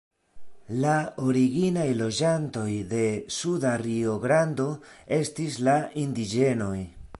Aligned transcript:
La 0.85 0.93
originaj 1.31 1.83
loĝantoj 1.99 2.65
de 2.95 3.03
Suda 3.37 3.75
Rio-Grando 3.85 4.67
estis 5.21 5.63
la 5.69 5.77
indiĝenoj. 6.07 6.77